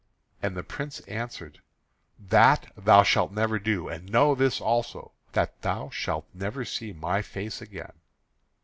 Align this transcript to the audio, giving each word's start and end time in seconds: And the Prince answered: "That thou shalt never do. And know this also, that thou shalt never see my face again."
And 0.41 0.57
the 0.57 0.63
Prince 0.63 0.99
answered: 1.01 1.61
"That 2.19 2.71
thou 2.75 3.03
shalt 3.03 3.31
never 3.31 3.59
do. 3.59 3.87
And 3.87 4.11
know 4.11 4.33
this 4.33 4.59
also, 4.59 5.11
that 5.33 5.61
thou 5.61 5.91
shalt 5.91 6.25
never 6.33 6.65
see 6.65 6.91
my 6.91 7.21
face 7.21 7.61
again." 7.61 7.93